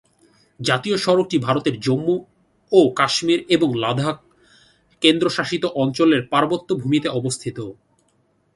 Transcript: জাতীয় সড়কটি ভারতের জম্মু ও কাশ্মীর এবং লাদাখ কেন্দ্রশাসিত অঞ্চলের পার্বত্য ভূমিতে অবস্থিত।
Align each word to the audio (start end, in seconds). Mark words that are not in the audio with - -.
জাতীয় 0.59 0.97
সড়কটি 0.97 1.37
ভারতের 1.37 1.75
জম্মু 1.79 2.15
ও 2.71 2.79
কাশ্মীর 2.95 3.39
এবং 3.49 3.69
লাদাখ 3.75 4.17
কেন্দ্রশাসিত 5.01 5.63
অঞ্চলের 5.81 6.21
পার্বত্য 6.23 6.69
ভূমিতে 6.75 7.07
অবস্থিত। 7.09 7.57